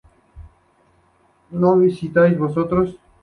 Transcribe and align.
¿No 1.51 1.75
visitáis 1.77 2.35
vosotros? 2.35 2.97